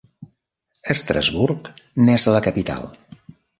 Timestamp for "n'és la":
2.09-2.43